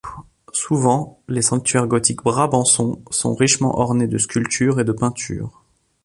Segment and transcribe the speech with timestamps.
[0.51, 5.61] Souvent les sanctuaires gothiques brabançons sont richement ornés de sculptures et de peintures.